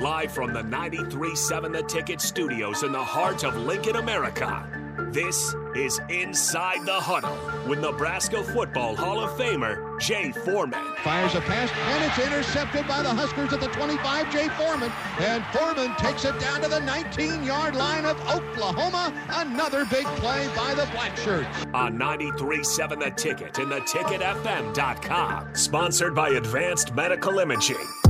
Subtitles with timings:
[0.00, 4.68] Live from the 93.7 The Ticket studios in the heart of Lincoln, America.
[5.10, 10.84] This is Inside the Huddle with Nebraska Football Hall of Famer Jay Foreman.
[11.02, 14.92] Fires a pass, and it's intercepted by the Huskers at the 25, Jay Foreman.
[15.18, 19.14] And Foreman takes it down to the 19-yard line of Oklahoma.
[19.30, 21.48] Another big play by the Black Shirts.
[21.72, 25.54] On 93.7 The Ticket and theticketfm.com.
[25.54, 28.05] Sponsored by Advanced Medical Imaging.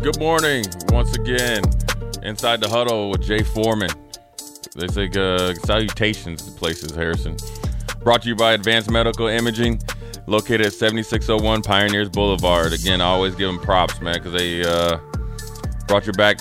[0.00, 1.62] Good morning, once again.
[2.22, 3.90] Inside the huddle with Jay Foreman.
[4.74, 7.36] They say uh, salutations to places, Harrison.
[8.02, 9.78] Brought to you by Advanced Medical Imaging,
[10.26, 12.72] located at 7601 Pioneers Boulevard.
[12.72, 14.96] Again, I always give them props, man, because they uh,
[15.86, 16.38] brought your back,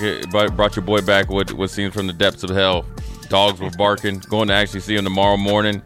[0.56, 2.86] brought your boy back what what seems from the depths of hell.
[3.28, 4.20] Dogs were barking.
[4.20, 5.82] Going to actually see him tomorrow morning,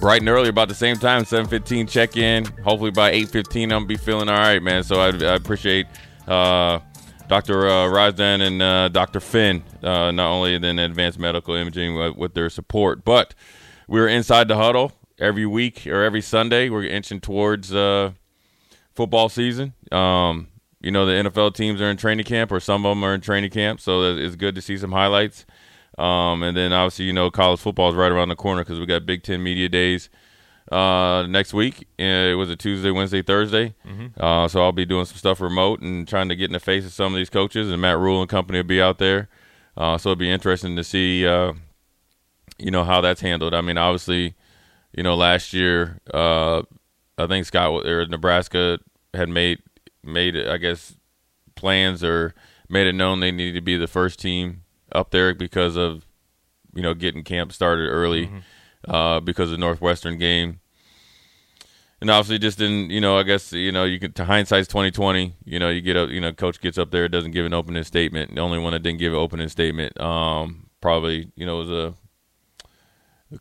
[0.00, 2.46] bright and early, about the same time, 7:15 check in.
[2.64, 4.84] Hopefully by 8:15, I'm be feeling all right, man.
[4.84, 5.86] So I, I appreciate.
[6.26, 6.80] Uh,
[7.28, 7.66] Dr.
[7.66, 9.20] Uh, Risden and uh, Dr.
[9.20, 13.34] Finn, uh, not only in advanced medical imaging with, with their support, but
[13.88, 16.68] we're inside the huddle every week or every Sunday.
[16.68, 18.12] We're inching towards uh,
[18.94, 19.74] football season.
[19.90, 20.48] Um,
[20.80, 23.20] you know, the NFL teams are in training camp, or some of them are in
[23.20, 25.46] training camp, so it's good to see some highlights.
[25.98, 28.86] Um, and then obviously, you know, college football is right around the corner because we
[28.86, 30.10] got Big Ten media days
[30.70, 31.86] uh, next week.
[31.98, 33.74] It was a Tuesday, Wednesday, Thursday.
[33.86, 34.20] Mm-hmm.
[34.20, 36.84] Uh, so I'll be doing some stuff remote and trying to get in the face
[36.84, 37.70] of some of these coaches.
[37.70, 39.28] And Matt Rhule and company will be out there.
[39.76, 41.52] Uh, so it'll be interesting to see, uh,
[42.58, 43.54] you know, how that's handled.
[43.54, 44.34] I mean, obviously,
[44.92, 46.62] you know, last year, uh,
[47.18, 48.78] I think Scott or Nebraska
[49.14, 49.60] had made
[50.02, 50.94] made I guess
[51.56, 52.34] plans or
[52.68, 56.06] made it known they needed to be the first team up there because of
[56.74, 58.26] you know getting camp started early.
[58.26, 58.38] Mm-hmm
[58.86, 60.60] uh, because of the Northwestern game.
[62.00, 64.90] And obviously, just in you know, I guess you know, you can to hindsight's twenty
[64.90, 65.34] twenty.
[65.44, 67.84] You know, you get up, you know, coach gets up there, doesn't give an opening
[67.84, 68.34] statement.
[68.34, 71.94] The only one that didn't give an opening statement, um, probably you know, was a,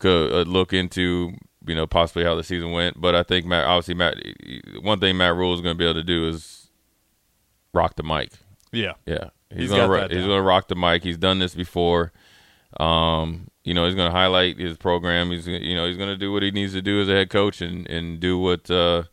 [0.07, 1.33] a look into
[1.67, 2.99] you know possibly how the season went.
[2.99, 4.17] But I think Matt, obviously, Matt,
[4.81, 6.69] one thing Matt Rhule is going to be able to do is
[7.73, 8.31] rock the mic.
[8.71, 11.03] Yeah, yeah, he's, he's gonna he's gonna rock the mic.
[11.03, 12.13] He's done this before.
[12.79, 15.31] Um, you know, he's going to highlight his program.
[15.31, 17.31] He's you know he's going to do what he needs to do as a head
[17.31, 19.03] coach and and do what uh,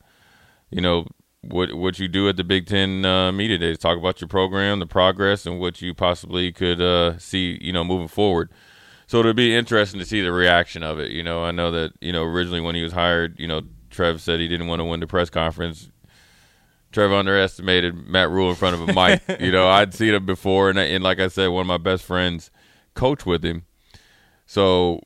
[0.70, 1.06] you know
[1.40, 3.78] what what you do at the Big Ten uh, media days.
[3.78, 7.82] Talk about your program, the progress, and what you possibly could uh, see you know
[7.82, 8.50] moving forward.
[9.06, 11.10] So it'll be interesting to see the reaction of it.
[11.10, 14.20] You know, I know that you know originally when he was hired, you know, Trev
[14.20, 15.90] said he didn't want to win the press conference.
[16.92, 19.22] Trev underestimated Matt Rhule in front of a mic.
[19.40, 22.04] you know, I'd seen him before, and, and like I said, one of my best
[22.04, 22.50] friends
[22.92, 23.64] coach with him
[24.46, 25.00] so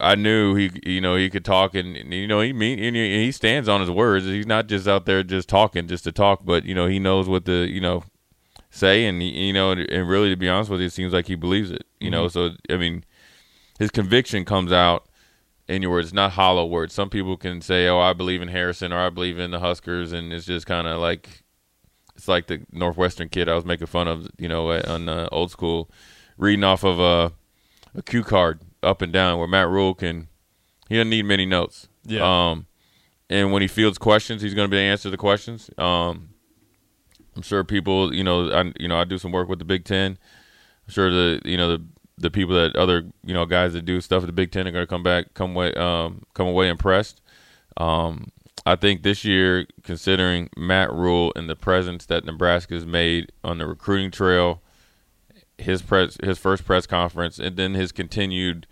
[0.00, 3.32] I knew he, you know, he could talk, and, you know, he mean, and he
[3.32, 4.26] stands on his words.
[4.26, 7.28] He's not just out there just talking just to talk, but you know, he knows
[7.28, 8.04] what to, you know,
[8.70, 11.34] say, and you know, and really, to be honest with you, it seems like he
[11.34, 11.84] believes it.
[12.00, 12.12] You mm-hmm.
[12.12, 13.04] know, so I mean,
[13.78, 15.08] his conviction comes out
[15.68, 16.94] in your words, not hollow words.
[16.94, 20.12] Some people can say, "Oh, I believe in Harrison," or "I believe in the Huskers,"
[20.12, 21.44] and it's just kind of like
[22.14, 25.50] it's like the Northwestern kid I was making fun of, you know, on uh, old
[25.50, 25.90] school,
[26.36, 27.32] reading off of a.
[27.96, 30.28] A cue card up and down where Matt Rhule can
[30.88, 31.88] he doesn't need many notes.
[32.04, 32.50] Yeah.
[32.50, 32.66] Um,
[33.28, 35.68] and when he fields questions, he's going to be able to answer the questions.
[35.78, 36.30] Um,
[37.34, 39.84] I'm sure people, you know, I you know I do some work with the Big
[39.84, 40.18] Ten.
[40.86, 41.84] I'm sure the you know the
[42.18, 44.70] the people that other you know guys that do stuff at the Big Ten are
[44.70, 47.20] going to come back come away um, come away impressed.
[47.76, 48.30] Um,
[48.64, 53.66] I think this year, considering Matt Rhule and the presence that Nebraska's made on the
[53.66, 54.62] recruiting trail,
[55.58, 58.66] his press his first press conference and then his continued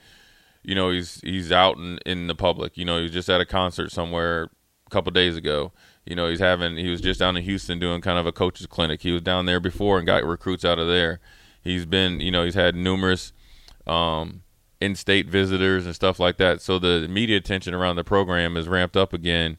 [0.65, 2.77] you know he's he's out in, in the public.
[2.77, 4.51] You know he was just at a concert somewhere
[4.87, 5.73] a couple days ago.
[6.07, 8.67] You know he's having he was just down in Houston doing kind of a coaches
[8.67, 9.03] clinic.
[9.03, 11.21] He was down there before and got recruits out of there.
[11.63, 13.33] He's been you know he's had numerous
[13.87, 14.43] um,
[14.81, 16.63] in-state visitors and stuff like that.
[16.63, 19.59] So the media attention around the program is ramped up again.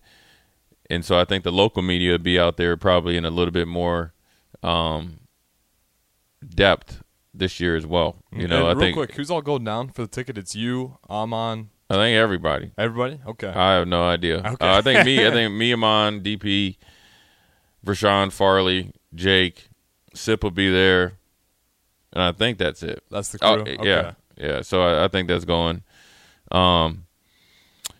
[0.90, 3.52] And so I think the local media would be out there probably in a little
[3.52, 4.14] bit more
[4.62, 5.20] um,
[6.48, 7.02] depth
[7.38, 8.18] this year as well.
[8.32, 8.96] You know, and I think.
[8.96, 10.38] Real quick, who's all going down for the ticket?
[10.38, 11.70] It's you, Amon.
[11.90, 12.72] I think everybody.
[12.78, 13.20] Everybody?
[13.28, 13.48] Okay.
[13.48, 14.40] I have no idea.
[14.40, 14.66] Okay.
[14.66, 15.26] Uh, I think me.
[15.26, 16.78] I think me, Amon, DP,
[17.86, 19.70] Rashawn Farley, Jake,
[20.14, 21.14] Sip will be there,
[22.14, 23.04] and I think that's it.
[23.12, 23.76] That's the oh, crew.
[23.80, 24.62] Oh, yeah, yeah.
[24.62, 25.84] So I, I, think that's going.
[26.52, 27.06] Um,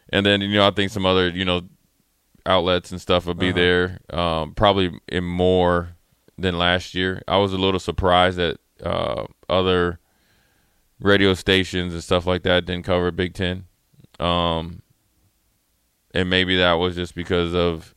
[0.10, 1.62] and then you know I think some other you know
[2.46, 3.56] outlets and stuff will be uh-huh.
[3.56, 4.00] there.
[4.10, 5.96] Um, probably in more
[6.38, 7.22] than last year.
[7.28, 10.00] I was a little surprised that uh, other
[11.00, 13.66] radio stations and stuff like that didn't cover Big Ten.
[14.20, 14.82] Um,
[16.14, 17.94] and maybe that was just because of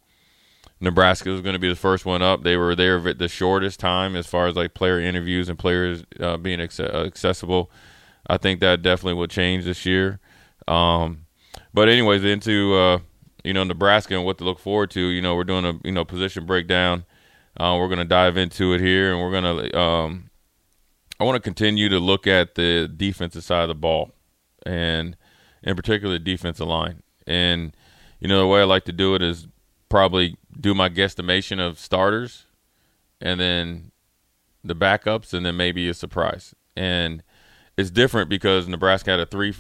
[0.81, 2.43] Nebraska was going to be the first one up.
[2.43, 6.05] They were there at the shortest time as far as like player interviews and players
[6.21, 7.71] uh, being ac- accessible.
[8.27, 10.21] I think that definitely will change this year.
[10.67, 11.27] Um,
[11.73, 12.99] but anyways, into uh,
[13.45, 15.01] you know Nebraska and what to look forward to.
[15.01, 17.05] You know, we're doing a you know position breakdown.
[17.59, 19.79] Uh, we're going to dive into it here, and we're going to.
[19.79, 20.25] Um,
[21.21, 24.13] I want to continue to look at the defensive side of the ball,
[24.65, 25.17] and
[25.63, 27.03] in particular the defensive line.
[27.27, 27.77] And
[28.21, 29.49] you know the way I like to do it is
[29.89, 32.47] probably do my guesstimation of starters,
[33.21, 33.91] and then
[34.65, 36.55] the backups, and then maybe a surprise.
[36.77, 37.23] And
[37.77, 39.55] it's different because Nebraska had a three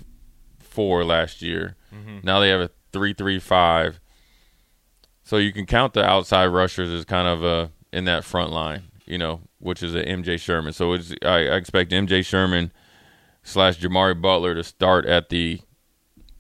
[0.59, 1.77] four last year.
[1.95, 2.19] Mm-hmm.
[2.23, 4.01] Now they have a three three five.
[5.25, 8.85] So you can count the outside rushers as kind of a in that front line,
[9.05, 10.73] you know, which is a MJ Sherman.
[10.73, 12.73] So I, I expect MJ Sherman
[13.43, 15.61] slash Jimari Butler to start at the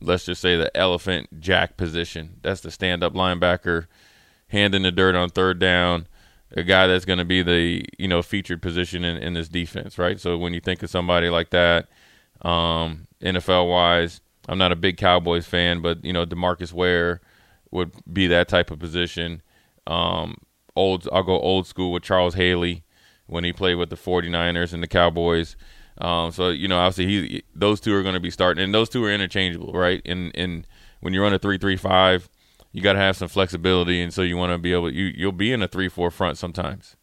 [0.00, 2.36] let's just say the elephant jack position.
[2.42, 3.86] That's the stand up linebacker,
[4.48, 6.06] hand in the dirt on third down,
[6.56, 9.98] a guy that's going to be the you know featured position in, in this defense,
[9.98, 10.20] right?
[10.20, 11.88] So when you think of somebody like that,
[12.42, 17.20] um, NFL wise, I'm not a big Cowboys fan, but you know DeMarcus Ware
[17.70, 19.42] would be that type of position.
[19.86, 20.38] Um,
[20.76, 22.84] old, I'll go old school with Charles Haley
[23.28, 25.56] when he played with the 49ers and the Cowboys.
[25.98, 28.88] Um, so you know, obviously, he those two are going to be starting, and those
[28.88, 30.00] two are interchangeable, right?
[30.04, 30.66] And and
[31.00, 32.28] when you run a three three five,
[32.72, 35.32] you got to have some flexibility, and so you want to be able you you'll
[35.32, 36.96] be in a three four front sometimes.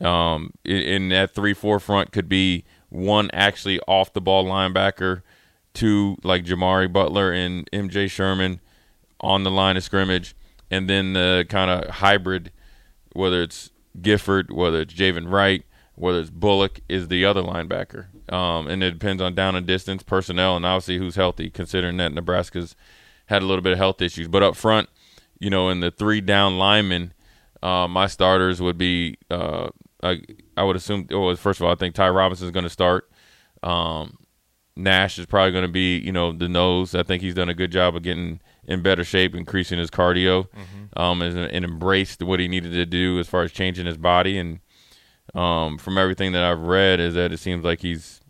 [0.00, 5.22] Um, in, that three four front could be one actually off the ball linebacker,
[5.74, 8.60] two like Jimari Butler and MJ Sherman
[9.20, 10.34] on the line of scrimmage,
[10.70, 12.50] and then the kind of hybrid,
[13.12, 13.70] whether it's
[14.00, 18.06] Gifford, whether it's Javin Wright, whether it's Bullock, is the other linebacker.
[18.32, 22.12] Um, and it depends on down and distance, personnel, and obviously who's healthy, considering that
[22.12, 22.74] Nebraska's
[23.26, 24.28] had a little bit of health issues.
[24.28, 24.88] But up front,
[25.38, 27.12] you know, in the three down linemen,
[27.62, 29.68] uh, my starters would be, uh,
[30.02, 30.22] I,
[30.56, 33.10] I would assume, well, first of all, I think Ty Robinson is going to start.
[33.62, 34.18] Um,
[34.76, 36.94] Nash is probably going to be, you know, the nose.
[36.94, 40.48] I think he's done a good job of getting in better shape, increasing his cardio,
[40.48, 40.98] mm-hmm.
[40.98, 44.38] um, and, and, embraced what he needed to do as far as changing his body.
[44.38, 44.60] And
[45.34, 48.20] um, from everything that I've read, is that it seems like he's,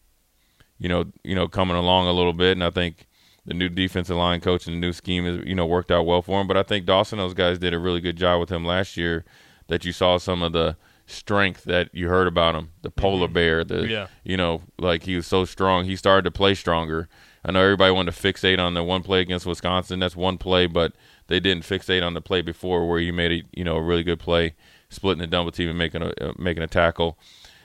[0.79, 2.53] you know, you know, coming along a little bit.
[2.53, 3.07] And I think
[3.45, 6.23] the new defensive line coach and the new scheme is, you know, worked out well
[6.23, 6.49] for him.
[6.49, 9.25] But I think Dawson, those guys did a really good job with him last year.
[9.69, 10.77] That you saw some of the
[11.13, 13.35] strength that you heard about him, the polar mm-hmm.
[13.35, 14.07] bear, the yeah.
[14.25, 15.85] you know, like he was so strong.
[15.85, 17.09] He started to play stronger.
[17.45, 19.99] I know everybody wanted to fixate on the one play against Wisconsin.
[19.99, 20.93] That's one play, but
[21.27, 24.03] they didn't fixate on the play before where he made a you know a really
[24.03, 24.55] good play,
[24.89, 27.19] splitting the double team and making a uh, making a tackle.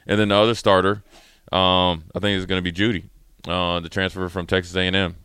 [0.08, 1.04] And then the other starter,
[1.52, 3.10] um, I think is going to be Judy,
[3.48, 5.16] uh, the transfer from Texas A&M.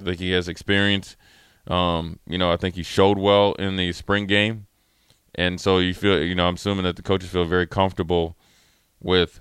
[0.00, 1.16] I think he has experience.
[1.66, 4.66] Um, you know, I think he showed well in the spring game,
[5.34, 8.36] and so you feel, you know, I'm assuming that the coaches feel very comfortable
[9.00, 9.40] with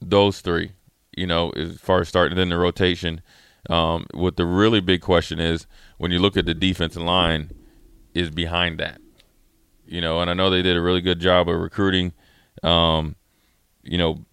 [0.00, 0.72] those three.
[1.16, 3.20] You know, as far as starting then the rotation.
[3.70, 5.66] Um, what the really big question is
[5.98, 7.50] when you look at the defensive line,
[8.14, 9.00] is behind that.
[9.86, 12.12] You know, and I know they did a really good job of recruiting.
[12.62, 13.16] Um,
[13.82, 14.24] you know,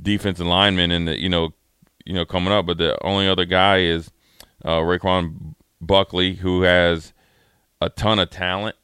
[0.00, 1.50] defensive linemen and you know,
[2.04, 4.10] you know coming up, but the only other guy is
[4.64, 7.12] uh, Ru'Quan Buckley, who has
[7.80, 8.76] a ton of talent.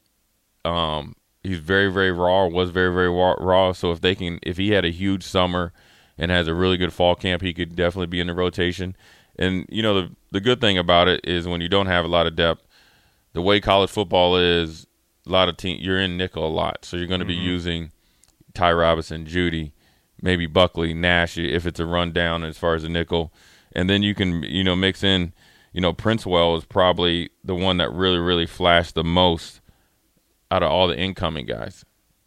[0.65, 2.47] Um, he's very, very raw.
[2.47, 3.71] Was very, very raw.
[3.73, 5.73] So if they can, if he had a huge summer
[6.17, 8.95] and has a really good fall camp, he could definitely be in the rotation.
[9.37, 12.09] And you know the the good thing about it is when you don't have a
[12.09, 12.67] lot of depth,
[13.33, 14.85] the way college football is,
[15.25, 17.41] a lot of team you're in nickel a lot, so you're going to mm-hmm.
[17.41, 17.91] be using
[18.53, 19.73] Ty Robinson, Judy,
[20.21, 23.33] maybe Buckley, Nash if it's a rundown as far as a nickel,
[23.71, 25.33] and then you can you know mix in
[25.73, 29.59] you know, Princewill is probably the one that really, really flashed the most
[30.53, 31.85] out of all the incoming guys.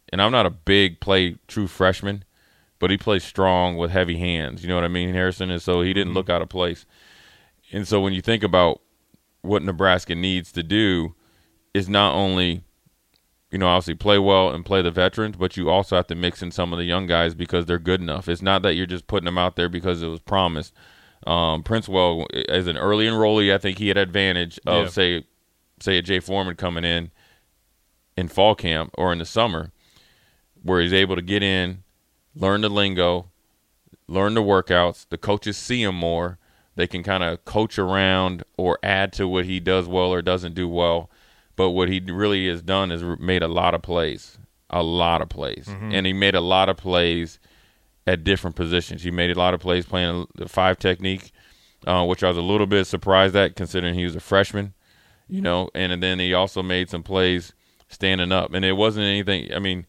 [0.09, 2.23] And I'm not a big play true freshman,
[2.79, 4.63] but he plays strong with heavy hands.
[4.63, 5.51] You know what I mean, Harrison?
[5.51, 6.85] And so he didn't look out of place.
[7.71, 8.81] And so when you think about
[9.41, 11.15] what Nebraska needs to do,
[11.73, 12.63] is not only,
[13.51, 16.41] you know, obviously play well and play the veterans, but you also have to mix
[16.41, 18.27] in some of the young guys because they're good enough.
[18.27, 20.73] It's not that you're just putting them out there because it was promised
[21.25, 24.89] um, Princewill, as an early enrollee, I think he had advantage of yeah.
[24.89, 25.23] say,
[25.79, 27.11] say a Jay Foreman coming in
[28.17, 29.71] in fall camp or in the summer,
[30.63, 31.83] where he's able to get in,
[32.35, 33.27] learn the lingo,
[34.07, 35.05] learn the workouts.
[35.07, 36.39] The coaches see him more.
[36.75, 40.55] They can kind of coach around or add to what he does well or doesn't
[40.55, 41.09] do well.
[41.55, 44.37] But what he really has done is made a lot of plays,
[44.69, 45.91] a lot of plays, mm-hmm.
[45.91, 47.39] and he made a lot of plays
[48.05, 49.03] at different positions.
[49.03, 51.31] He made a lot of plays playing the five technique,
[51.87, 54.75] uh, which I was a little bit surprised at considering he was a freshman,
[55.27, 55.71] you know.
[55.73, 57.53] And, and then he also made some plays
[57.87, 59.53] standing up, and it wasn't anything.
[59.53, 59.85] I mean,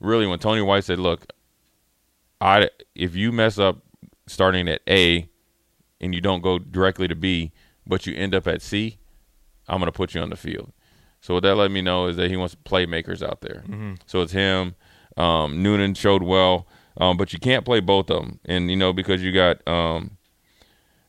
[0.00, 1.26] really, when Tony White said, "Look,
[2.40, 3.78] I if you mess up
[4.26, 5.28] starting at A
[6.00, 7.52] and you don't go directly to B,
[7.86, 8.98] but you end up at C,
[9.68, 10.72] I'm going to put you on the field."
[11.20, 13.62] So what that let me know is that he wants playmakers out there.
[13.66, 13.94] Mm-hmm.
[14.06, 14.74] So it's him.
[15.16, 16.66] Um, Noonan showed well,
[16.96, 20.16] um, but you can't play both of them, and you know because you got um,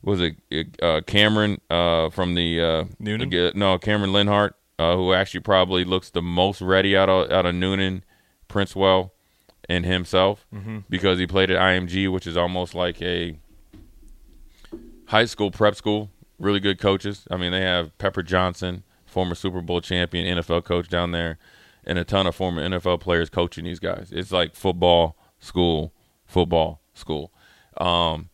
[0.04, 0.36] was it
[0.82, 3.34] uh, Cameron uh, from the uh, Noonan?
[3.34, 7.46] uh, no Cameron Lenhardt, uh, who actually probably looks the most ready out of out
[7.46, 8.03] of Noonan,
[8.50, 9.12] Princewill,
[9.70, 10.80] and himself Mm-hmm.
[10.89, 13.38] because he played at IMG, which is almost like a
[15.08, 16.10] high school prep school.
[16.39, 17.25] Really good coaches.
[17.30, 21.38] I mean, they have Pepper Johnson, former Super Bowl champion, NFL coach down there,
[21.86, 24.10] and a ton of former NFL players coaching these guys.
[24.12, 25.94] It's like football school,
[26.25, 27.32] football school.
[27.77, 28.30] Um,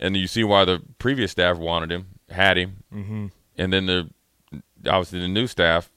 [0.00, 3.26] and you see why the previous staff wanted him, had him, mm-hmm.
[3.58, 4.10] and then the
[4.86, 5.90] obviously the new staff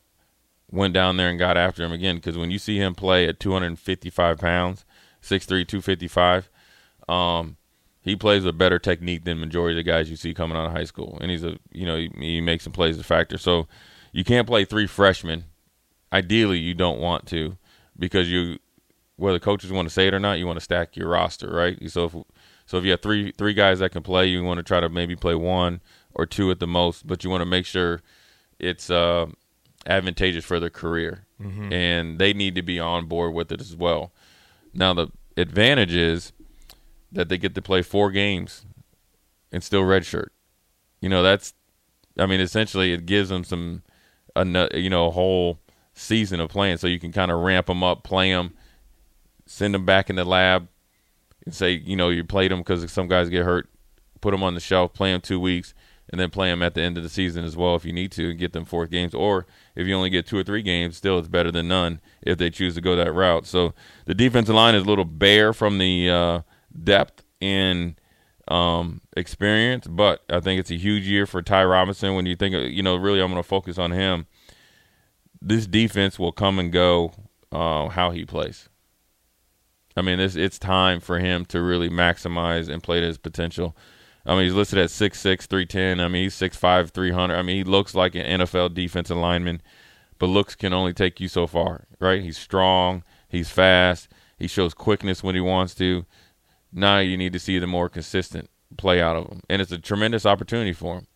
[0.72, 3.40] went down there and got after him again because when you see him play at
[3.40, 4.86] 255 pounds,
[5.22, 6.50] 6'3", 255,
[7.08, 7.58] um,
[8.02, 10.74] he plays a better technique than majority of the guys you see coming out of
[10.74, 13.38] high school, and he's a you know he, he makes some plays a factor.
[13.38, 13.68] So
[14.12, 15.46] you can't play three freshmen.
[16.12, 17.58] Ideally, you don't want to
[17.98, 18.60] because you
[19.16, 21.78] whether coaches want to say it or not, you want to stack your roster, right?
[21.90, 22.16] So if
[22.66, 24.90] so if you have three three guys that can play, you want to try to
[24.90, 25.82] maybe play one
[26.14, 28.02] or two at the most, but you want to make sure
[28.60, 29.28] it's uh,
[29.86, 31.26] advantageous for their career,
[31.74, 34.12] and they need to be on board with it as well.
[34.74, 36.32] Now the advantage is
[37.12, 38.66] that they get to play four games
[39.52, 40.30] and still redshirt.
[41.02, 41.54] You know that's,
[42.18, 43.84] I mean, essentially it gives them some,
[44.36, 44.46] a
[44.78, 45.60] you know, a whole
[45.94, 48.54] season of playing, so you can kind of ramp them up, play them,
[49.46, 50.68] send them back in the lab,
[51.46, 53.70] and say, you know, you played them because some guys get hurt,
[54.22, 55.74] put them on the shelf, play them two weeks,
[56.10, 58.12] and then play them at the end of the season as well if you need
[58.12, 59.14] to and get them fourth games.
[59.14, 59.46] Or
[59.76, 62.50] if you only get two or three games, still it's better than none if they
[62.50, 63.46] choose to go that route.
[63.46, 63.74] So
[64.06, 66.42] the defensive line is a little bare from the uh,
[66.84, 68.00] depth and
[68.48, 72.16] um, experience, but I think it's a huge year for Ty Robinson.
[72.16, 74.28] When you think, of, you know, really, I'm going to focus on him.
[75.42, 77.14] This defense will come and go
[77.52, 78.70] uh, how he plays.
[79.96, 83.76] I mean, it's it's time for him to really maximize and play to his potential.
[84.26, 86.00] I mean, he's listed at 6'6", 310.
[86.00, 87.36] I mean, he's 6'5", 300.
[87.36, 89.62] I mean, he looks like an NFL defensive lineman,
[90.18, 92.22] but looks can only take you so far, right?
[92.22, 93.04] He's strong.
[93.28, 94.10] He's fast.
[94.38, 96.06] He shows quickness when he wants to.
[96.72, 99.78] Now you need to see the more consistent play out of him, and it's a
[99.78, 101.08] tremendous opportunity for him.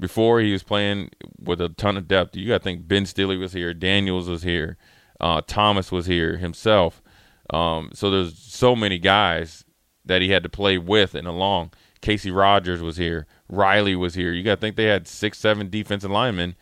[0.00, 2.36] Before he was playing with a ton of depth.
[2.36, 4.76] You got to think Ben Stille was here, Daniels was here,
[5.20, 7.02] uh, Thomas was here himself.
[7.50, 9.64] Um, so there's so many guys
[10.04, 11.72] that he had to play with and along.
[12.00, 13.26] Casey Rogers was here.
[13.48, 14.32] Riley was here.
[14.32, 16.56] You got to think they had six, seven defensive linemen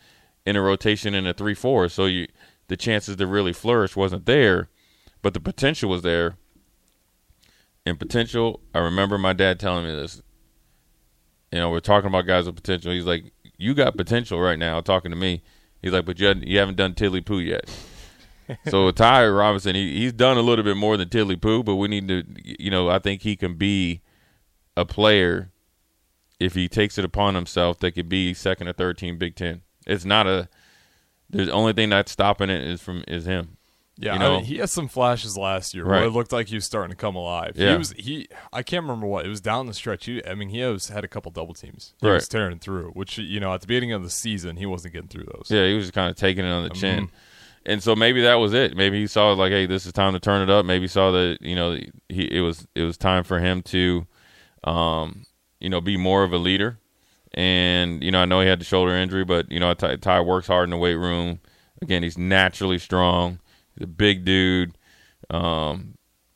[0.45, 1.89] in a rotation in a three-four.
[1.89, 2.27] So you,
[2.67, 4.69] the chances to really flourish wasn't there,
[5.21, 6.37] but the potential was there.
[7.85, 10.21] And potential, I remember my dad telling me this.
[11.51, 12.91] You know, we're talking about guys with potential.
[12.91, 15.41] He's like, "You got potential right now." Talking to me,
[15.81, 17.69] he's like, "But you, you haven't done Tilly Poo yet."
[18.67, 21.87] so Ty Robinson, he, he's done a little bit more than Tilly Poo, but we
[21.87, 24.01] need to, you know, I think he can be
[24.77, 25.51] a player
[26.39, 29.61] if he takes it upon himself that could be second or third team Big Ten.
[29.85, 30.47] It's not a.
[31.29, 33.57] There's only thing that's stopping it is from is him.
[33.99, 35.97] Yeah, You I mean, he had some flashes last year Right.
[36.01, 37.53] where it looked like he was starting to come alive.
[37.55, 37.71] Yeah.
[37.71, 39.25] He was he I can't remember what.
[39.25, 40.05] It was down the stretch.
[40.05, 41.95] He, I mean, he was had a couple double teams.
[41.99, 42.13] He Right.
[42.13, 45.09] was tearing through, which you know, at the beginning of the season, he wasn't getting
[45.09, 45.47] through those.
[45.49, 47.05] Yeah, he was just kind of taking it on the chin.
[47.07, 47.15] Mm-hmm.
[47.65, 48.77] And so maybe that was it.
[48.77, 50.65] Maybe he saw like, hey, this is time to turn it up.
[50.65, 54.05] Maybe he saw that you know he it was it was time for him to,
[54.67, 55.25] um,
[55.59, 56.79] you know, be more of a leader.
[57.33, 60.21] And you know, I know he had the shoulder injury, but you know, Ty, Ty
[60.21, 61.39] works hard in the weight room.
[61.81, 63.39] Again, he's naturally strong.
[63.75, 64.77] He's a big dude.
[65.29, 65.93] Um,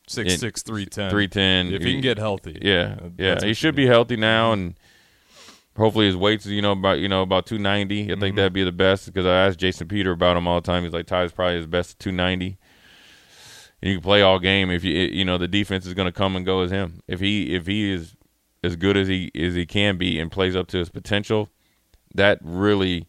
[0.08, 1.10] Six six three ten.
[1.10, 1.72] 310.
[1.74, 2.58] If he can get healthy.
[2.60, 4.74] yeah, yeah, he should be healthy now, and
[5.76, 8.02] hopefully his weight's you know about you know about two ninety.
[8.02, 8.20] I Mm-hmm.
[8.20, 10.82] think that'd be the best because I asked Jason Peter about him all the time.
[10.84, 12.58] He's like Ty's probably his best at two ninety,
[13.80, 16.12] and you can play all game if you you know the defense is going to
[16.12, 17.00] come and go as him.
[17.08, 18.14] If he if he is
[18.62, 21.50] as good as he as he can be and plays up to his potential,
[22.14, 23.08] that really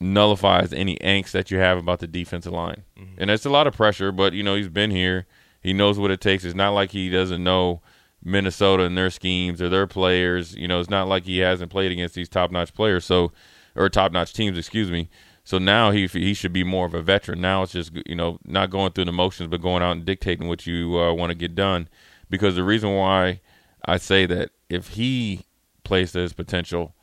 [0.00, 2.82] nullifies any angst that you have about the defensive line.
[3.16, 5.26] And it's a lot of pressure, but you know, he's been here.
[5.60, 6.44] He knows what it takes.
[6.44, 7.80] It's not like he doesn't know
[8.22, 10.54] Minnesota and their schemes or their players.
[10.54, 13.32] You know, it's not like he hasn't played against these top-notch players, so
[13.74, 15.08] or top-notch teams, excuse me.
[15.42, 17.40] So now he he should be more of a veteran.
[17.40, 20.48] Now it's just you know not going through the motions, but going out and dictating
[20.48, 21.88] what you uh, want to get done.
[22.30, 23.40] Because the reason why
[23.84, 25.44] I say that if he
[25.84, 26.94] plays to his potential,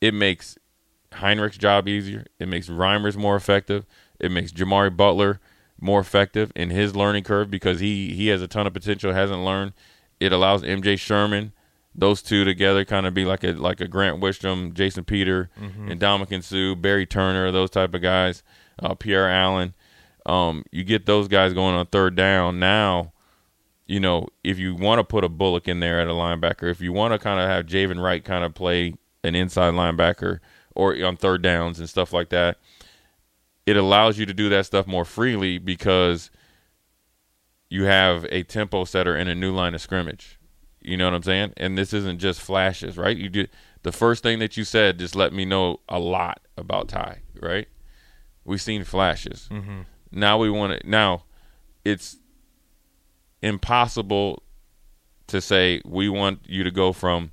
[0.00, 0.56] it makes
[1.12, 2.26] Heinrich's job easier.
[2.38, 3.86] It makes Reimers more effective.
[4.18, 5.40] It makes Jimari Butler
[5.80, 9.44] more effective in his learning curve because he he has a ton of potential, hasn't
[9.44, 9.72] learned.
[10.20, 11.52] It allows MJ Sherman,
[11.94, 15.50] those two together, kind of be like a like a Grant Wistrom, Jason Peter,
[15.88, 18.42] and Ndamukong Suh, Barry Turner, those type of guys,
[18.80, 19.74] uh, Pierre Allen.
[20.24, 22.60] Um, you get those guys going on third down.
[22.60, 23.11] Now,
[23.86, 26.80] you know, if you want to put a Bullock in there at a linebacker, if
[26.80, 30.40] you want to kind of have Javin Wright kind of play an inside linebacker
[30.74, 32.58] or on third downs and stuff like that,
[33.66, 36.30] it allows you to do that stuff more freely because
[37.68, 40.38] you have a tempo setter and a new line of scrimmage.
[40.80, 41.52] You know what I'm saying?
[41.56, 43.16] And this isn't just flashes, right?
[43.16, 43.46] You do
[43.82, 47.68] the first thing that you said just let me know a lot about Ty, right?
[48.44, 49.48] We've seen flashes.
[49.50, 49.82] Mm-hmm.
[50.10, 50.88] Now we want to.
[50.88, 51.24] Now
[51.84, 52.18] it's
[53.42, 54.42] impossible
[55.28, 57.32] to say we want you to go from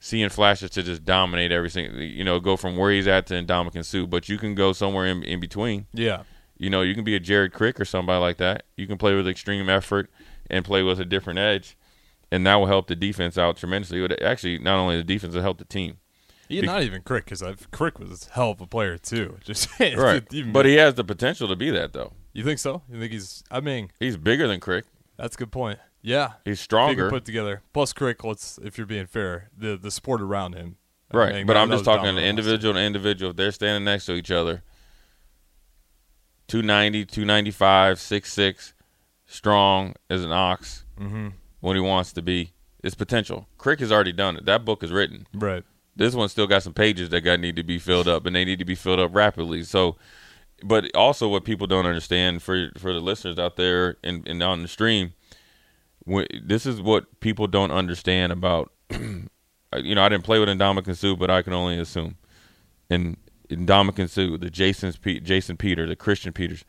[0.00, 2.00] seeing flashes to just dominate every single.
[2.00, 5.06] You know, go from where he's at to Ndamukong Suh, but you can go somewhere
[5.06, 5.86] in, in between.
[5.92, 6.22] Yeah.
[6.56, 8.64] You know, you can be a Jared Crick or somebody like that.
[8.76, 10.10] You can play with extreme effort
[10.50, 11.76] and play with a different edge,
[12.32, 14.00] and that will help the defense out tremendously.
[14.00, 15.98] But actually, not only the defense, will help the team.
[16.48, 19.38] Yeah, Be- not even Crick because Crick was a hell of a player too.
[19.44, 19.68] Just.
[19.78, 20.24] Right.
[20.52, 22.12] But he has the potential to be that, though.
[22.32, 22.82] You think so?
[22.90, 23.42] You think he's?
[23.50, 24.84] I mean, He's bigger than Crick.
[25.16, 25.78] that's a good point.
[26.02, 27.10] Yeah, He's stronger.
[27.10, 27.62] put together.
[27.72, 28.22] Plus, Crick.
[28.24, 30.76] Let's if you're being fair, the the sport around him.
[31.12, 31.34] I Right.
[31.34, 33.30] mean, but I'm just talking last individual to individual.
[33.30, 34.62] If they're standing next to each other,
[36.48, 38.72] 290, 295, 6'6,
[39.26, 41.32] strong as an ox Mhm.
[41.60, 42.52] when he wants to be.
[42.82, 43.48] It's potential.
[43.58, 44.44] Crick has already done it.
[44.44, 45.26] That book is written.
[45.34, 45.64] Right.
[45.96, 48.44] This one still got some pages that got need to be filled up, and they
[48.44, 49.64] need to be filled up rapidly.
[49.64, 49.96] So,
[50.62, 54.62] but also what people don't understand for for the listeners out there and, and on
[54.62, 55.14] the stream,
[56.04, 58.72] when, this is what people don't understand about.
[59.70, 62.16] Uh, you know, I didn't play with Ndamukong Suh, but I can only assume.
[62.88, 63.18] And
[63.50, 66.64] Ndamukong Suh, the Jason's Pe- Jason Peter, the Christian Peters,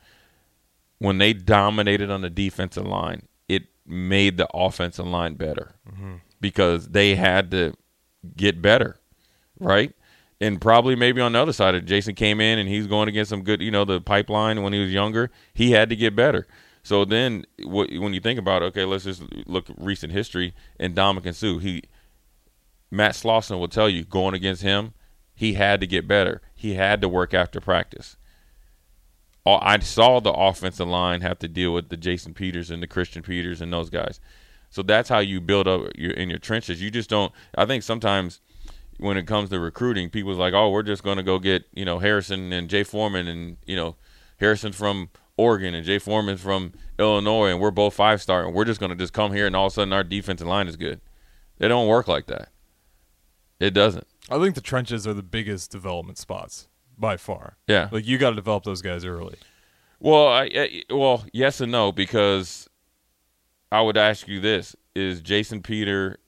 [0.97, 6.15] when they dominated on the defensive line, it made the offensive line better mm-hmm.
[6.41, 7.73] because they had to
[8.35, 8.99] get better,
[9.59, 9.93] right?
[10.41, 13.29] And probably maybe on the other side, if Jason came in and he's going against
[13.29, 16.47] some good, you know, the pipeline when he was younger, he had to get better.
[16.81, 21.35] So then, wh- when you think about, okay, let's just look recent history and Ndamukong
[21.35, 21.57] Suh.
[21.57, 21.83] He
[22.89, 24.93] Matt Slauson will tell you going against him,
[25.35, 26.41] he had to get better.
[26.55, 28.17] He had to work after practice.
[29.45, 33.23] I saw the offensive line have to deal with the Jason Peters and the Christian
[33.23, 34.19] Peters and those guys.
[34.69, 36.81] So that's how you build up your in your trenches.
[36.81, 37.31] You just don't.
[37.55, 38.41] I think sometimes
[38.99, 41.85] when it comes to recruiting, people's like, oh, we're just going to go get you
[41.85, 43.95] know Harrison and Jay Foreman and you know
[44.37, 48.65] Harrison from Oregon and Jay Foreman from Illinois, and we're both five star, and we're
[48.65, 50.75] just going to just come here and all of a sudden our defensive line is
[50.75, 51.01] good.
[51.59, 52.49] It don't work like that.
[53.59, 54.07] It doesn't.
[54.29, 57.57] I think the trenches are the biggest development spots by far.
[57.67, 57.89] Yeah.
[57.91, 59.37] Like you got to develop those guys early.
[59.99, 62.69] Well, I, I well, yes and no because
[63.71, 66.19] I would ask you this: Is Jason Peter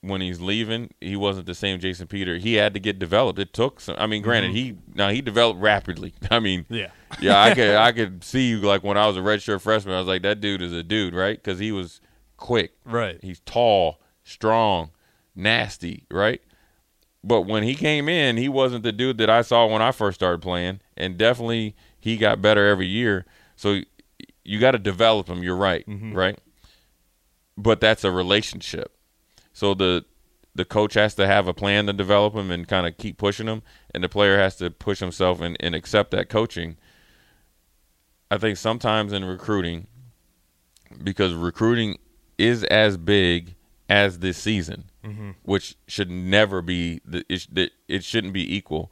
[0.00, 0.90] when he's leaving?
[1.00, 2.38] He wasn't the same Jason Peter.
[2.38, 3.38] He had to get developed.
[3.38, 3.96] It took some.
[3.98, 4.56] I mean, granted, mm-hmm.
[4.56, 6.14] he now he developed rapidly.
[6.30, 6.90] I mean, Yeah.
[7.20, 9.98] yeah, I could I could see you like when I was a redshirt freshman, I
[9.98, 11.36] was like, that dude is a dude, right?
[11.36, 12.00] Because he was
[12.36, 12.72] quick.
[12.84, 13.18] Right.
[13.22, 14.90] He's tall, strong,
[15.34, 16.42] nasty, right?
[17.22, 20.14] But when he came in, he wasn't the dude that I saw when I first
[20.14, 23.26] started playing, and definitely he got better every year.
[23.56, 23.80] So
[24.42, 25.42] you got to develop him.
[25.42, 26.14] You're right, mm-hmm.
[26.14, 26.38] right?
[27.58, 28.96] But that's a relationship.
[29.60, 30.06] So the
[30.54, 33.46] the coach has to have a plan to develop him and kind of keep pushing
[33.46, 33.60] him,
[33.94, 36.78] and the player has to push himself and, and accept that coaching.
[38.30, 39.86] I think sometimes in recruiting,
[41.04, 41.98] because recruiting
[42.38, 43.54] is as big
[43.90, 45.32] as this season, mm-hmm.
[45.42, 48.90] which should never be the it, it shouldn't be equal.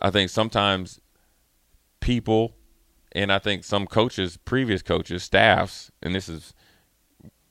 [0.00, 1.00] I think sometimes
[1.98, 2.54] people,
[3.10, 6.54] and I think some coaches, previous coaches, staffs, and this is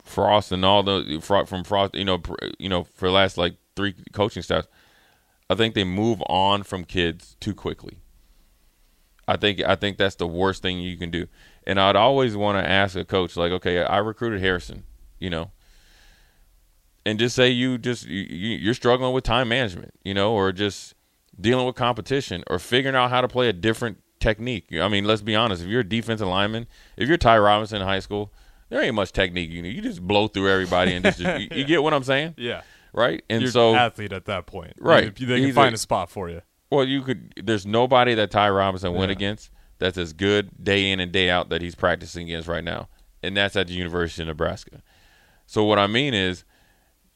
[0.04, 2.22] Frost and all the from Frost, you know,
[2.60, 4.68] you know, for the last like three coaching staffs,
[5.50, 7.98] I think they move on from kids too quickly.
[9.28, 11.28] I think I think that's the worst thing you can do.
[11.66, 14.84] And I'd always want to ask a coach like, okay, I recruited Harrison,
[15.20, 15.52] you know,
[17.06, 20.52] and just say you just you, you- you're struggling with time management, you know, or
[20.52, 20.94] just
[21.40, 24.68] dealing with competition or figuring out how to play a different technique.
[24.74, 25.64] I mean, let's be honest.
[25.64, 28.32] If you're a defensive lineman, if you're Ty Robinson in high school,
[28.74, 29.76] there ain't much technique you need.
[29.76, 32.62] You just blow through everybody and just, you, you get what I'm saying, Yeah.
[32.92, 33.24] right?
[33.30, 34.74] And You're so an athlete at that point.
[34.80, 35.18] Right.
[35.20, 36.42] You- they can find a- a spot for you.
[36.72, 37.34] Well, you could.
[37.46, 41.50] There's nobody that Ty Robinson went against that's as good day in and day out
[41.50, 42.90] that he's practicing against right now,
[43.22, 44.82] and that's at the University of Nebraska.
[45.46, 46.46] So what I mean is,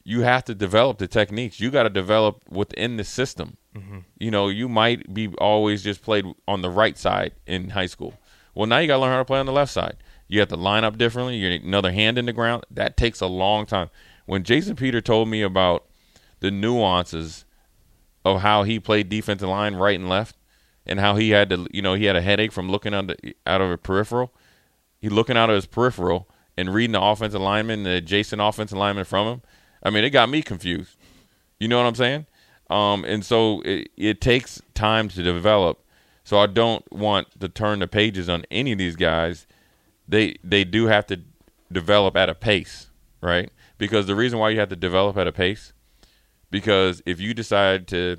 [0.04, 1.58] you have to develop the techniques.
[1.58, 3.56] You got to develop within the system.
[3.74, 3.98] Mm-hmm.
[4.20, 8.14] You know, you might be always just played on the right side in high school.
[8.54, 9.96] Well, now you got to learn how to play on the left side.
[10.28, 11.36] You have to line up differently.
[11.36, 12.64] You need another hand in the ground.
[12.70, 13.90] That takes a long time.
[14.26, 15.86] When Jason Peter told me about
[16.40, 17.44] the nuances
[18.24, 20.36] of how he played defensive line right and left,
[20.88, 23.12] and how he had to, you know, he had a headache from looking out,
[23.46, 24.32] out of a peripheral.
[24.98, 29.04] He looking out of his peripheral and reading the offensive lineman, the adjacent offensive lineman
[29.04, 29.42] from him.
[29.82, 30.96] I mean, it got me confused.
[31.60, 32.26] You know what I'm saying?
[32.70, 35.84] Um, and so it, it takes time to develop.
[36.24, 39.46] So I don't want to turn the pages on any of these guys.
[40.08, 41.20] They they do have to
[41.70, 42.88] develop at a pace,
[43.20, 43.50] right?
[43.76, 45.72] Because the reason why you have to develop at a pace,
[46.50, 48.16] because if you decide to,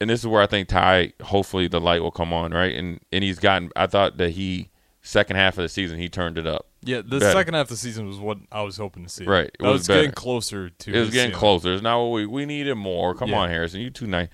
[0.00, 2.74] and this is where I think Ty, hopefully the light will come on, right?
[2.74, 3.70] And and he's gotten.
[3.74, 6.66] I thought that he second half of the season he turned it up.
[6.84, 7.32] Yeah, the Better.
[7.32, 9.24] second half of the season was what I was hoping to see.
[9.24, 10.92] Right, it That was was, getting closer to.
[10.94, 11.38] It was getting ceiling.
[11.38, 11.72] closer.
[11.72, 13.14] It's not what we we needed more.
[13.14, 13.38] Come Yeah.
[13.38, 14.28] on, Harrison, you too nice.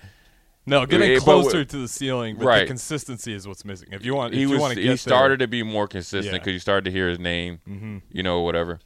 [0.69, 2.59] No, getting Yeah, but closer to the ceiling, but Right.
[2.61, 3.89] the consistency is what's missing.
[3.91, 5.87] If you want, if he you was want to he started there, to be more
[5.87, 6.39] consistent Yeah.
[6.39, 7.97] because you started to hear his name, Mm-hmm.
[8.11, 8.79] you know, whatever.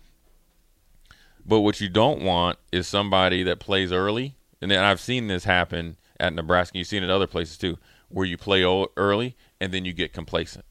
[1.46, 5.44] But what you don't want is somebody that plays early, and then I've seen this
[5.44, 6.78] happen at Nebraska.
[6.78, 8.64] You've seen it other places too, where you play
[8.96, 10.66] early and then you get complacent.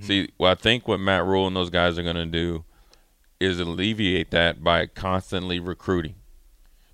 [0.00, 2.64] See, well, I think what Matt Rhule and those guys are going to do
[3.38, 6.16] is alleviate that by constantly recruiting.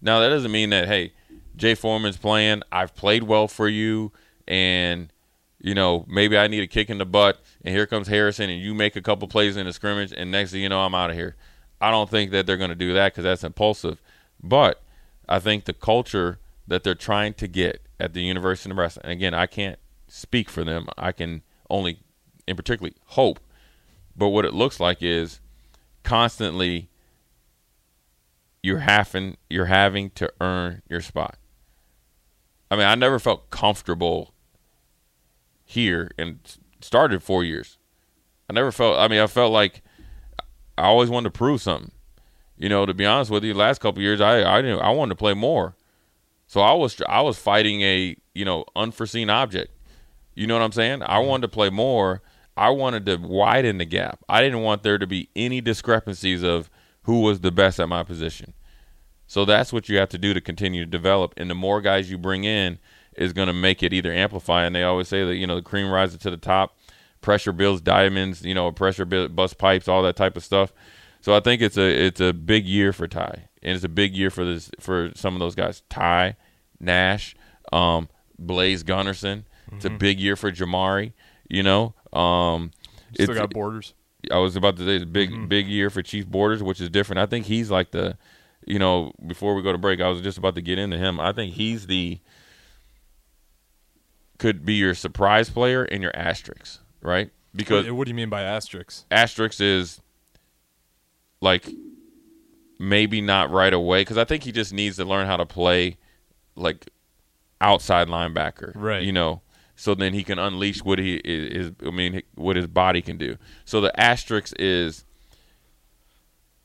[0.02, 1.12] Now, that doesn't mean that hey,
[1.56, 2.62] Jay Foreman's playing.
[2.70, 4.12] I've played well for you,
[4.46, 5.12] and
[5.58, 7.40] you know maybe I need a kick in the butt.
[7.64, 10.52] And here comes Harrison, and you make a couple plays in the scrimmage, and next
[10.52, 11.36] thing you know, I'm out of here.
[11.80, 14.00] I don't think that they're going to do that because that's impulsive.
[14.42, 14.82] But
[15.28, 19.12] I think the culture that they're trying to get at the University of Nebraska, and
[19.12, 20.88] again, I can't speak for them.
[20.96, 21.98] I can only,
[22.46, 23.40] in particularly, hope.
[24.16, 25.40] But what it looks like is
[26.02, 26.88] constantly
[28.62, 31.36] you're having you're having to earn your spot.
[32.72, 34.32] I mean, I never felt comfortable
[35.62, 36.38] here and
[36.80, 37.76] started four years.
[38.48, 38.98] I never felt.
[38.98, 39.82] I mean, I felt like
[40.78, 41.90] I always wanted to prove something.
[42.56, 44.80] You know, to be honest with you, last couple years, I I didn't.
[44.80, 45.76] I wanted to play more,
[46.46, 49.76] so I was I was fighting a you know unforeseen object.
[50.34, 51.02] You know what I'm saying?
[51.02, 52.22] I wanted to play more.
[52.56, 54.20] I wanted to widen the gap.
[54.30, 56.70] I didn't want there to be any discrepancies of
[57.02, 58.54] who was the best at my position.
[59.32, 61.32] So that's what you have to do to continue to develop.
[61.38, 62.78] And the more guys you bring in
[63.16, 64.66] is going to make it either amplify.
[64.66, 66.76] And they always say that, you know, the cream rises to the top,
[67.22, 70.74] pressure builds diamonds, you know, pressure bust pipes, all that type of stuff.
[71.22, 74.14] So I think it's a it's a big year for Ty, and it's a big
[74.14, 75.82] year for this for some of those guys.
[75.88, 76.36] Ty,
[76.78, 77.34] Nash,
[77.72, 79.44] um, Blaise Gunnerson.
[79.72, 81.14] It's a big year for Jimari.
[81.48, 82.70] You know, um,
[83.14, 83.94] still it's- got borders.
[84.30, 86.90] I was about to say it's a big big year for Chief Borders, which is
[86.90, 87.18] different.
[87.18, 88.18] I think he's like the,
[88.66, 91.18] you know, before we go to break, I was just about to get into him.
[91.20, 92.20] I think he's the
[94.38, 97.30] could be your surprise player and your asterisk, right?
[97.54, 99.04] Because What, what do you mean by asterisks?
[99.10, 100.00] asterisk is
[101.40, 101.68] like
[102.78, 105.96] maybe not right away because I think he just needs to learn how to play
[106.56, 106.90] like
[107.60, 109.02] outside linebacker, Right.
[109.02, 109.42] You know,
[109.76, 111.72] so then he can unleash what he is.
[111.86, 113.36] I mean, what his body can do.
[113.64, 115.04] So the asterisk is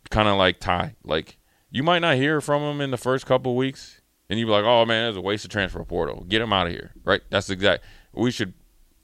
[0.09, 0.95] kind of like Ty.
[1.03, 1.37] Like
[1.71, 4.65] you might not hear from him in the first couple weeks, and you'd be like,
[4.65, 6.25] "Oh man, that's a waste of transfer portal.
[6.27, 7.21] Get him out of here." Right?
[7.29, 7.83] That's exact.
[8.13, 8.53] We should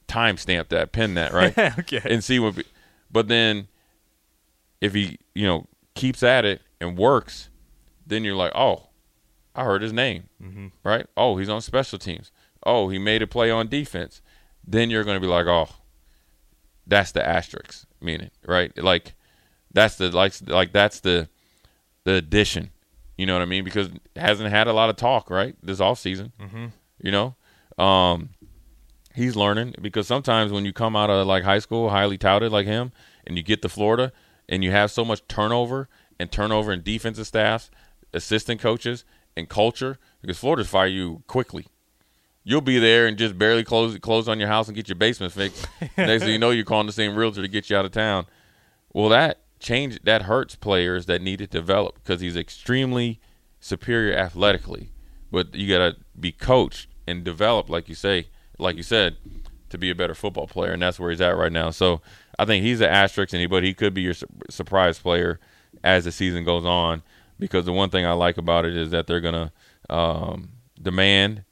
[0.07, 1.57] timestamp that, pin that, right?
[1.79, 2.01] okay.
[2.05, 2.55] and see what.
[3.11, 3.67] But then,
[4.81, 7.49] if he you know keeps at it and works,
[8.05, 8.89] then you're like, oh,
[9.55, 10.67] I heard his name, mm-hmm.
[10.83, 11.05] right?
[11.15, 12.31] Oh, he's on special teams.
[12.65, 14.21] Oh, he made a play on defense.
[14.65, 15.69] Then you're going to be like, oh,
[16.87, 18.75] that's the asterisk meaning, right?
[18.77, 19.13] Like
[19.73, 21.29] that's the like like that's the
[22.03, 22.71] the addition.
[23.17, 23.63] You know what I mean?
[23.63, 25.55] Because it hasn't had a lot of talk, right?
[25.61, 26.31] This off season.
[26.39, 26.65] Mm-hmm.
[27.01, 27.35] You know,
[27.77, 28.29] um,
[29.13, 32.65] he's learning because sometimes when you come out of like high school, highly touted like
[32.65, 32.91] him,
[33.25, 34.11] and you get to Florida
[34.49, 35.87] and you have so much turnover
[36.19, 37.71] and turnover in defensive staffs,
[38.13, 41.67] assistant coaches, and culture, because Florida's fire you quickly.
[42.43, 45.31] You'll be there and just barely close close on your house and get your basement
[45.31, 45.65] fixed.
[45.97, 48.25] Next thing you know, you're calling the same realtor to get you out of town.
[48.91, 53.19] Well, that change that hurts players that need to develop because he's extremely
[53.59, 54.91] superior athletically,
[55.31, 58.27] but you got to be coached and developed, like you say,
[58.59, 59.15] like you said,
[59.69, 61.71] to be a better football player, and that's where he's at right now.
[61.71, 62.01] So
[62.37, 65.39] I think he's an asterisk, and but he could be your su- surprise player
[65.83, 67.01] as the season goes on.
[67.39, 69.51] Because the one thing I like about it is that they're gonna
[69.89, 70.49] um,
[70.79, 71.43] demand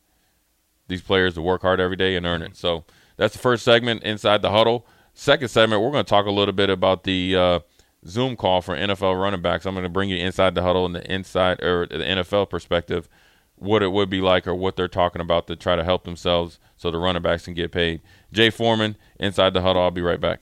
[0.87, 2.55] these players to work hard every day and earn it.
[2.55, 2.85] So
[3.17, 4.85] that's the first segment inside the huddle.
[5.13, 7.59] Second segment, we're going to talk a little bit about the uh,
[8.07, 9.65] Zoom call for NFL running backs.
[9.65, 13.07] I'm going to bring you inside the huddle and the inside or the NFL perspective
[13.55, 16.57] what it would be like or what they're talking about to try to help themselves
[16.77, 18.01] so the running backs can get paid.
[18.33, 19.83] Jay Foreman, inside the huddle.
[19.83, 20.39] I'll be right back.